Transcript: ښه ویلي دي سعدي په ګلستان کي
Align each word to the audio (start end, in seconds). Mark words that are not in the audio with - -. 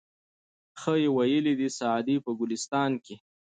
ښه 0.79 0.93
ویلي 1.15 1.53
دي 1.59 1.69
سعدي 1.79 2.15
په 2.25 2.31
ګلستان 2.39 2.91
کي 3.05 3.15